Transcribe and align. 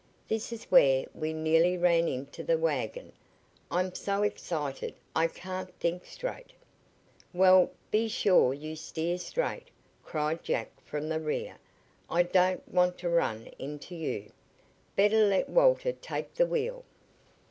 "This 0.27 0.51
is 0.51 0.63
where 0.71 1.05
we 1.13 1.31
nearly 1.31 1.77
ran 1.77 2.07
into 2.07 2.43
the 2.43 2.57
wagon. 2.57 3.13
I'm 3.69 3.93
so 3.93 4.23
excited 4.23 4.95
I 5.15 5.27
can't 5.27 5.71
think 5.79 6.05
straight." 6.07 6.53
"Well, 7.33 7.69
be 7.91 8.07
sure 8.07 8.51
you 8.51 8.75
steer 8.75 9.19
straight!" 9.19 9.67
cried 10.03 10.41
Jack 10.41 10.71
from 10.83 11.07
the 11.07 11.19
rear. 11.19 11.59
"I 12.09 12.23
don't 12.23 12.67
want 12.67 12.97
to 12.97 13.09
run 13.09 13.51
into 13.59 13.93
you. 13.93 14.31
Better 14.95 15.23
let 15.23 15.47
Walter 15.49 15.91
take 15.91 16.33
the 16.33 16.47
wheel." 16.47 16.83